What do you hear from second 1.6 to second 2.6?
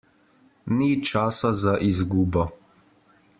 za izgubo.